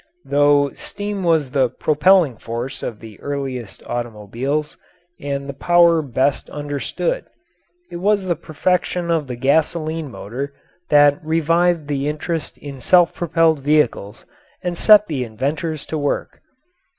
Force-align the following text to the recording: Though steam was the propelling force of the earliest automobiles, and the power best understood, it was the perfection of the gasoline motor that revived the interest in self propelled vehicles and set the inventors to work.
Though 0.25 0.71
steam 0.73 1.23
was 1.23 1.51
the 1.51 1.69
propelling 1.69 2.37
force 2.37 2.81
of 2.81 2.99
the 2.99 3.19
earliest 3.19 3.83
automobiles, 3.85 4.75
and 5.19 5.47
the 5.47 5.53
power 5.53 6.01
best 6.01 6.49
understood, 6.49 7.25
it 7.91 7.97
was 7.97 8.23
the 8.25 8.35
perfection 8.35 9.11
of 9.11 9.27
the 9.27 9.35
gasoline 9.35 10.09
motor 10.09 10.55
that 10.89 11.23
revived 11.23 11.87
the 11.87 12.07
interest 12.09 12.57
in 12.57 12.79
self 12.79 13.13
propelled 13.13 13.59
vehicles 13.59 14.25
and 14.63 14.75
set 14.75 15.05
the 15.05 15.23
inventors 15.23 15.85
to 15.85 15.99
work. 15.99 16.41